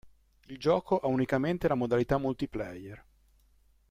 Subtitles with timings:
[0.47, 3.05] Il gioco ha unicamente la modalità multiplayer.